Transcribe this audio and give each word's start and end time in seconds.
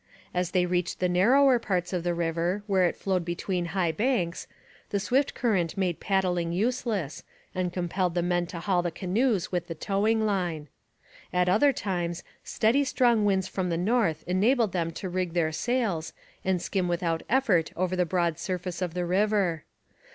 As 0.33 0.49
they 0.49 0.65
reached 0.65 0.99
the 0.99 1.07
narrower 1.07 1.59
parts 1.59 1.93
of 1.93 2.01
the 2.03 2.15
river, 2.15 2.63
where 2.65 2.85
it 2.85 2.95
flowed 2.95 3.23
between 3.23 3.65
high 3.65 3.91
banks, 3.91 4.47
the 4.89 4.99
swift 4.99 5.35
current 5.35 5.77
made 5.77 5.99
paddling 5.99 6.51
useless 6.51 7.23
and 7.53 7.71
compelled 7.71 8.15
the 8.15 8.23
men 8.23 8.47
to 8.47 8.59
haul 8.61 8.81
the 8.81 8.89
canoes 8.89 9.51
with 9.51 9.67
the 9.67 9.75
towing 9.75 10.25
line. 10.25 10.69
At 11.31 11.47
other 11.49 11.71
times 11.71 12.23
steady 12.43 12.83
strong 12.83 13.25
winds 13.25 13.47
from 13.47 13.69
the 13.69 13.77
north 13.77 14.23
enabled 14.25 14.71
them 14.71 14.89
to 14.93 15.07
rig 15.07 15.33
their 15.33 15.51
sails 15.51 16.13
and 16.43 16.59
skim 16.59 16.87
without 16.87 17.21
effort 17.29 17.71
over 17.75 17.95
the 17.95 18.03
broad 18.03 18.39
surface 18.39 18.81
of 18.81 18.95
the 18.95 19.05
river. 19.05 19.65